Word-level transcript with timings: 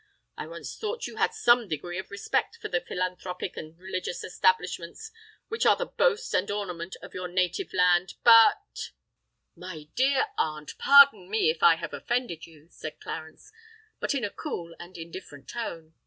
I 0.35 0.47
once 0.47 0.75
thought 0.79 1.05
you 1.05 1.17
had 1.17 1.31
some 1.31 1.67
degree 1.67 1.99
of 1.99 2.09
respect 2.09 2.55
for 2.55 2.69
the 2.69 2.81
philanthropic 2.81 3.55
and 3.55 3.77
religious 3.77 4.23
establishments 4.23 5.11
which 5.47 5.63
are 5.63 5.75
the 5.75 5.85
boast 5.85 6.33
and 6.33 6.49
ornament 6.49 6.95
of 7.03 7.13
your 7.13 7.27
native 7.27 7.71
land. 7.71 8.15
But——" 8.23 8.93
"My 9.55 9.89
dear 9.93 10.25
aunt, 10.39 10.75
pardon 10.79 11.29
me 11.29 11.51
if 11.51 11.61
I 11.61 11.75
have 11.75 11.93
offended 11.93 12.47
you," 12.47 12.67
said 12.71 12.99
Clarence—but 12.99 14.15
in 14.15 14.23
a 14.23 14.31
cool 14.31 14.75
and 14.79 14.97
indifferent 14.97 15.47
tone. 15.47 15.93